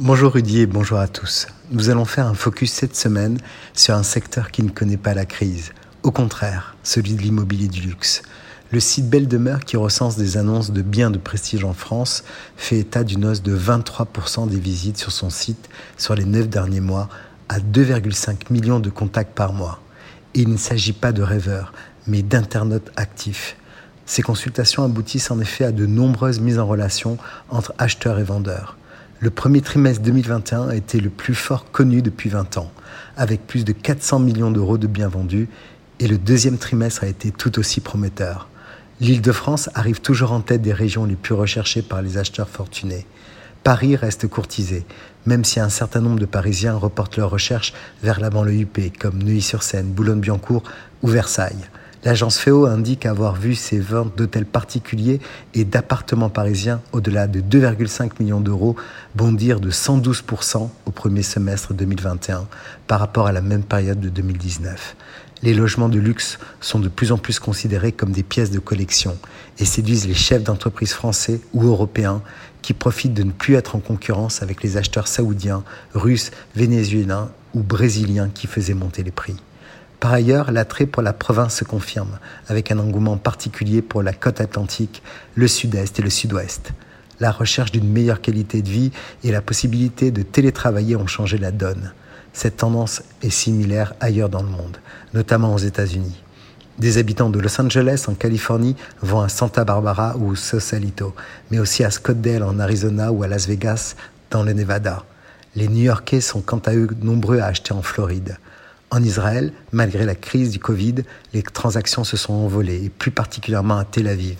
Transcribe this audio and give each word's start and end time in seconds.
Bonjour 0.00 0.34
Rudy 0.34 0.60
et 0.60 0.66
bonjour 0.66 1.00
à 1.00 1.08
tous. 1.08 1.48
Nous 1.72 1.90
allons 1.90 2.04
faire 2.04 2.28
un 2.28 2.34
focus 2.34 2.70
cette 2.70 2.94
semaine 2.94 3.36
sur 3.74 3.96
un 3.96 4.04
secteur 4.04 4.52
qui 4.52 4.62
ne 4.62 4.70
connaît 4.70 4.96
pas 4.96 5.12
la 5.12 5.26
crise. 5.26 5.72
Au 6.04 6.12
contraire, 6.12 6.76
celui 6.84 7.14
de 7.14 7.20
l'immobilier 7.20 7.66
du 7.66 7.80
luxe. 7.80 8.22
Le 8.70 8.78
site 8.78 9.10
Belle 9.10 9.26
Demeure, 9.26 9.64
qui 9.64 9.76
recense 9.76 10.16
des 10.16 10.36
annonces 10.36 10.70
de 10.70 10.82
biens 10.82 11.10
de 11.10 11.18
prestige 11.18 11.64
en 11.64 11.72
France, 11.72 12.22
fait 12.56 12.78
état 12.78 13.02
d'une 13.02 13.24
hausse 13.24 13.42
de 13.42 13.58
23% 13.58 14.48
des 14.48 14.60
visites 14.60 14.98
sur 14.98 15.10
son 15.10 15.30
site 15.30 15.68
sur 15.96 16.14
les 16.14 16.24
9 16.24 16.48
derniers 16.48 16.80
mois 16.80 17.08
à 17.48 17.58
2,5 17.58 18.52
millions 18.52 18.78
de 18.78 18.90
contacts 18.90 19.34
par 19.34 19.52
mois. 19.52 19.80
Et 20.32 20.42
il 20.42 20.48
ne 20.48 20.58
s'agit 20.58 20.92
pas 20.92 21.10
de 21.10 21.22
rêveurs, 21.22 21.72
mais 22.06 22.22
d'internautes 22.22 22.92
actifs. 22.94 23.56
Ces 24.06 24.22
consultations 24.22 24.84
aboutissent 24.84 25.32
en 25.32 25.40
effet 25.40 25.64
à 25.64 25.72
de 25.72 25.86
nombreuses 25.86 26.38
mises 26.38 26.60
en 26.60 26.68
relation 26.68 27.18
entre 27.50 27.74
acheteurs 27.78 28.20
et 28.20 28.24
vendeurs. 28.24 28.76
Le 29.20 29.30
premier 29.30 29.62
trimestre 29.62 30.02
2021 30.02 30.68
a 30.68 30.76
été 30.76 31.00
le 31.00 31.10
plus 31.10 31.34
fort 31.34 31.72
connu 31.72 32.02
depuis 32.02 32.28
20 32.28 32.56
ans, 32.56 32.70
avec 33.16 33.48
plus 33.48 33.64
de 33.64 33.72
400 33.72 34.20
millions 34.20 34.52
d'euros 34.52 34.78
de 34.78 34.86
biens 34.86 35.08
vendus, 35.08 35.48
et 35.98 36.06
le 36.06 36.18
deuxième 36.18 36.56
trimestre 36.56 37.02
a 37.02 37.08
été 37.08 37.32
tout 37.32 37.58
aussi 37.58 37.80
prometteur. 37.80 38.48
L'île 39.00 39.20
de 39.20 39.32
France 39.32 39.70
arrive 39.74 40.00
toujours 40.00 40.30
en 40.30 40.40
tête 40.40 40.62
des 40.62 40.72
régions 40.72 41.04
les 41.04 41.16
plus 41.16 41.34
recherchées 41.34 41.82
par 41.82 42.00
les 42.00 42.16
acheteurs 42.16 42.48
fortunés. 42.48 43.06
Paris 43.64 43.96
reste 43.96 44.28
courtisé, 44.28 44.86
même 45.26 45.44
si 45.44 45.58
un 45.58 45.68
certain 45.68 46.00
nombre 46.00 46.20
de 46.20 46.24
Parisiens 46.24 46.76
reportent 46.76 47.16
leurs 47.16 47.30
recherches 47.30 47.74
vers 48.04 48.20
la 48.20 48.30
banlieue 48.30 48.60
UP, 48.60 48.78
comme 49.00 49.20
Neuilly-sur-Seine, 49.20 49.88
Boulogne-Billancourt 49.88 50.62
ou 51.02 51.08
Versailles. 51.08 51.68
L'agence 52.04 52.38
FEO 52.38 52.66
indique 52.66 53.06
avoir 53.06 53.34
vu 53.34 53.56
ses 53.56 53.80
ventes 53.80 54.16
d'hôtels 54.16 54.46
particuliers 54.46 55.20
et 55.54 55.64
d'appartements 55.64 56.28
parisiens 56.28 56.80
au-delà 56.92 57.26
de 57.26 57.40
2,5 57.40 58.12
millions 58.20 58.40
d'euros 58.40 58.76
bondir 59.16 59.58
de 59.58 59.72
112% 59.72 60.68
au 60.86 60.90
premier 60.92 61.24
semestre 61.24 61.74
2021 61.74 62.46
par 62.86 63.00
rapport 63.00 63.26
à 63.26 63.32
la 63.32 63.40
même 63.40 63.64
période 63.64 63.98
de 63.98 64.08
2019. 64.10 64.94
Les 65.42 65.54
logements 65.54 65.88
de 65.88 65.98
luxe 65.98 66.38
sont 66.60 66.78
de 66.78 66.88
plus 66.88 67.10
en 67.10 67.18
plus 67.18 67.40
considérés 67.40 67.90
comme 67.90 68.12
des 68.12 68.22
pièces 68.22 68.52
de 68.52 68.60
collection 68.60 69.18
et 69.58 69.64
séduisent 69.64 70.06
les 70.06 70.14
chefs 70.14 70.44
d'entreprise 70.44 70.92
français 70.92 71.40
ou 71.52 71.64
européens 71.64 72.22
qui 72.62 72.74
profitent 72.74 73.14
de 73.14 73.24
ne 73.24 73.32
plus 73.32 73.54
être 73.54 73.74
en 73.74 73.80
concurrence 73.80 74.40
avec 74.42 74.62
les 74.62 74.76
acheteurs 74.76 75.08
saoudiens, 75.08 75.64
russes, 75.94 76.30
vénézuéliens 76.54 77.30
ou 77.54 77.62
brésiliens 77.62 78.30
qui 78.32 78.46
faisaient 78.46 78.74
monter 78.74 79.02
les 79.02 79.10
prix. 79.10 79.36
Par 80.00 80.12
ailleurs, 80.12 80.52
l'attrait 80.52 80.86
pour 80.86 81.02
la 81.02 81.12
province 81.12 81.56
se 81.56 81.64
confirme, 81.64 82.18
avec 82.48 82.70
un 82.70 82.78
engouement 82.78 83.16
particulier 83.16 83.82
pour 83.82 84.02
la 84.02 84.12
côte 84.12 84.40
atlantique, 84.40 85.02
le 85.34 85.48
sud-est 85.48 85.98
et 85.98 86.02
le 86.02 86.10
sud-ouest. 86.10 86.70
La 87.18 87.32
recherche 87.32 87.72
d'une 87.72 87.90
meilleure 87.90 88.20
qualité 88.20 88.62
de 88.62 88.68
vie 88.68 88.92
et 89.24 89.32
la 89.32 89.42
possibilité 89.42 90.12
de 90.12 90.22
télétravailler 90.22 90.94
ont 90.94 91.08
changé 91.08 91.36
la 91.36 91.50
donne. 91.50 91.92
Cette 92.32 92.58
tendance 92.58 93.02
est 93.22 93.30
similaire 93.30 93.94
ailleurs 93.98 94.28
dans 94.28 94.42
le 94.42 94.48
monde, 94.48 94.76
notamment 95.14 95.52
aux 95.52 95.58
États-Unis. 95.58 96.22
Des 96.78 96.98
habitants 96.98 97.30
de 97.30 97.40
Los 97.40 97.60
Angeles 97.60 98.04
en 98.06 98.14
Californie 98.14 98.76
vont 99.02 99.20
à 99.20 99.28
Santa 99.28 99.64
Barbara 99.64 100.16
ou 100.16 100.36
Sausalito, 100.36 101.12
mais 101.50 101.58
aussi 101.58 101.82
à 101.82 101.90
Scottsdale 101.90 102.44
en 102.44 102.60
Arizona 102.60 103.10
ou 103.10 103.24
à 103.24 103.26
Las 103.26 103.48
Vegas 103.48 103.96
dans 104.30 104.44
le 104.44 104.52
Nevada. 104.52 105.04
Les 105.56 105.66
New-Yorkais 105.66 106.20
sont 106.20 106.40
quant 106.40 106.62
à 106.66 106.74
eux 106.74 106.86
nombreux 107.02 107.40
à 107.40 107.46
acheter 107.46 107.72
en 107.72 107.82
Floride. 107.82 108.38
En 108.90 109.02
Israël, 109.02 109.52
malgré 109.70 110.06
la 110.06 110.14
crise 110.14 110.50
du 110.50 110.58
Covid, 110.58 110.96
les 111.34 111.42
transactions 111.42 112.04
se 112.04 112.16
sont 112.16 112.32
envolées, 112.32 112.84
et 112.84 112.88
plus 112.88 113.10
particulièrement 113.10 113.76
à 113.76 113.84
Tel 113.84 114.08
Aviv. 114.08 114.38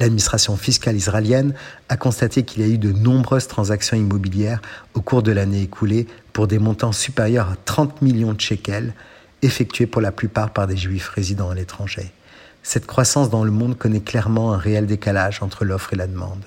L'administration 0.00 0.56
fiscale 0.56 0.96
israélienne 0.96 1.54
a 1.88 1.96
constaté 1.96 2.42
qu'il 2.42 2.62
y 2.62 2.64
a 2.64 2.68
eu 2.68 2.78
de 2.78 2.92
nombreuses 2.92 3.46
transactions 3.46 3.96
immobilières 3.96 4.60
au 4.94 5.00
cours 5.00 5.22
de 5.22 5.32
l'année 5.32 5.62
écoulée 5.62 6.06
pour 6.32 6.48
des 6.48 6.58
montants 6.58 6.92
supérieurs 6.92 7.50
à 7.50 7.56
30 7.64 8.02
millions 8.02 8.32
de 8.32 8.40
shekels, 8.40 8.92
effectués 9.42 9.86
pour 9.86 10.02
la 10.02 10.12
plupart 10.12 10.52
par 10.52 10.66
des 10.66 10.76
juifs 10.76 11.08
résidant 11.08 11.50
à 11.50 11.54
l'étranger. 11.54 12.12
Cette 12.62 12.86
croissance 12.86 13.30
dans 13.30 13.44
le 13.44 13.52
monde 13.52 13.78
connaît 13.78 14.00
clairement 14.00 14.52
un 14.52 14.58
réel 14.58 14.86
décalage 14.86 15.42
entre 15.42 15.64
l'offre 15.64 15.92
et 15.92 15.96
la 15.96 16.08
demande. 16.08 16.44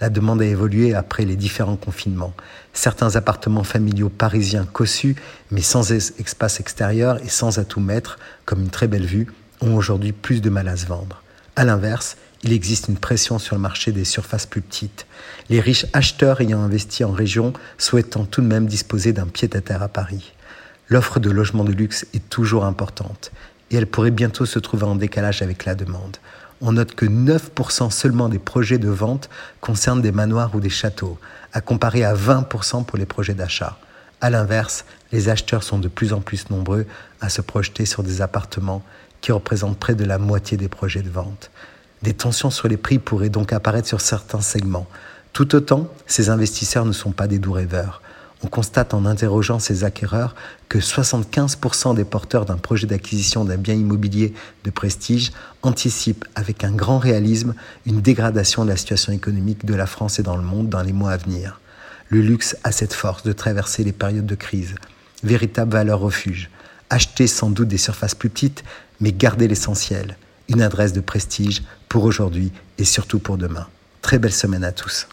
La 0.00 0.10
demande 0.10 0.42
a 0.42 0.46
évolué 0.46 0.94
après 0.94 1.24
les 1.24 1.36
différents 1.36 1.76
confinements. 1.76 2.34
Certains 2.72 3.16
appartements 3.16 3.64
familiaux 3.64 4.08
parisiens 4.08 4.64
cossus, 4.64 5.16
mais 5.50 5.60
sans 5.60 5.92
espace 5.92 6.60
extérieur 6.60 7.22
et 7.24 7.28
sans 7.28 7.58
atout 7.58 7.80
maître, 7.80 8.18
comme 8.44 8.62
une 8.62 8.70
très 8.70 8.86
belle 8.86 9.06
vue, 9.06 9.26
ont 9.60 9.74
aujourd'hui 9.74 10.12
plus 10.12 10.40
de 10.40 10.50
mal 10.50 10.68
à 10.68 10.76
se 10.76 10.86
vendre. 10.86 11.22
À 11.56 11.64
l'inverse, 11.64 12.16
il 12.44 12.52
existe 12.52 12.86
une 12.86 12.98
pression 12.98 13.40
sur 13.40 13.56
le 13.56 13.60
marché 13.60 13.90
des 13.90 14.04
surfaces 14.04 14.46
plus 14.46 14.60
petites. 14.60 15.06
Les 15.50 15.58
riches 15.58 15.86
acheteurs 15.92 16.40
ayant 16.40 16.60
investi 16.60 17.02
en 17.02 17.10
région 17.10 17.52
souhaitant 17.78 18.24
tout 18.24 18.40
de 18.40 18.46
même 18.46 18.66
disposer 18.66 19.12
d'un 19.12 19.26
pied-à-terre 19.26 19.82
à 19.82 19.88
Paris. 19.88 20.32
L'offre 20.88 21.18
de 21.18 21.30
logements 21.30 21.64
de 21.64 21.72
luxe 21.72 22.06
est 22.14 22.28
toujours 22.30 22.64
importante 22.64 23.32
et 23.70 23.76
elle 23.76 23.86
pourrait 23.86 24.10
bientôt 24.10 24.46
se 24.46 24.58
trouver 24.58 24.84
en 24.84 24.96
décalage 24.96 25.42
avec 25.42 25.64
la 25.64 25.74
demande 25.74 26.18
on 26.60 26.72
note 26.72 26.94
que 26.94 27.06
9% 27.06 27.90
seulement 27.90 28.28
des 28.28 28.38
projets 28.38 28.78
de 28.78 28.88
vente 28.88 29.28
concernent 29.60 30.02
des 30.02 30.12
manoirs 30.12 30.54
ou 30.54 30.60
des 30.60 30.70
châteaux, 30.70 31.18
à 31.52 31.60
comparer 31.60 32.04
à 32.04 32.14
20% 32.14 32.84
pour 32.84 32.98
les 32.98 33.06
projets 33.06 33.34
d'achat. 33.34 33.78
À 34.20 34.30
l'inverse, 34.30 34.84
les 35.12 35.28
acheteurs 35.28 35.62
sont 35.62 35.78
de 35.78 35.88
plus 35.88 36.12
en 36.12 36.20
plus 36.20 36.50
nombreux 36.50 36.86
à 37.20 37.28
se 37.28 37.40
projeter 37.40 37.86
sur 37.86 38.02
des 38.02 38.20
appartements 38.20 38.82
qui 39.20 39.32
représentent 39.32 39.78
près 39.78 39.94
de 39.94 40.04
la 40.04 40.18
moitié 40.18 40.56
des 40.56 40.68
projets 40.68 41.02
de 41.02 41.10
vente. 41.10 41.50
Des 42.02 42.14
tensions 42.14 42.50
sur 42.50 42.68
les 42.68 42.76
prix 42.76 42.98
pourraient 42.98 43.28
donc 43.28 43.52
apparaître 43.52 43.88
sur 43.88 44.00
certains 44.00 44.40
segments. 44.40 44.86
Tout 45.32 45.54
autant, 45.54 45.88
ces 46.06 46.30
investisseurs 46.30 46.84
ne 46.84 46.92
sont 46.92 47.12
pas 47.12 47.28
des 47.28 47.38
doux 47.38 47.52
rêveurs 47.52 48.02
on 48.42 48.46
constate 48.46 48.94
en 48.94 49.04
interrogeant 49.04 49.58
ces 49.58 49.84
acquéreurs 49.84 50.34
que 50.68 50.78
75% 50.78 51.94
des 51.94 52.04
porteurs 52.04 52.44
d'un 52.44 52.56
projet 52.56 52.86
d'acquisition 52.86 53.44
d'un 53.44 53.56
bien 53.56 53.74
immobilier 53.74 54.32
de 54.64 54.70
prestige 54.70 55.32
anticipent 55.62 56.24
avec 56.34 56.62
un 56.62 56.70
grand 56.70 56.98
réalisme 56.98 57.54
une 57.86 58.00
dégradation 58.00 58.64
de 58.64 58.70
la 58.70 58.76
situation 58.76 59.12
économique 59.12 59.64
de 59.64 59.74
la 59.74 59.86
France 59.86 60.18
et 60.18 60.22
dans 60.22 60.36
le 60.36 60.44
monde 60.44 60.68
dans 60.68 60.82
les 60.82 60.92
mois 60.92 61.12
à 61.12 61.16
venir. 61.16 61.60
Le 62.08 62.20
luxe 62.20 62.56
a 62.64 62.72
cette 62.72 62.94
force 62.94 63.22
de 63.22 63.32
traverser 63.32 63.84
les 63.84 63.92
périodes 63.92 64.26
de 64.26 64.34
crise, 64.34 64.76
véritable 65.22 65.72
valeur 65.72 65.98
refuge. 65.98 66.50
Acheter 66.90 67.26
sans 67.26 67.50
doute 67.50 67.68
des 67.68 67.76
surfaces 67.76 68.14
plus 68.14 68.30
petites, 68.30 68.64
mais 69.00 69.12
garder 69.12 69.46
l'essentiel, 69.46 70.16
une 70.48 70.62
adresse 70.62 70.94
de 70.94 71.00
prestige 71.00 71.62
pour 71.88 72.04
aujourd'hui 72.04 72.50
et 72.78 72.84
surtout 72.84 73.18
pour 73.18 73.36
demain. 73.36 73.66
Très 74.00 74.18
belle 74.18 74.32
semaine 74.32 74.64
à 74.64 74.72
tous. 74.72 75.06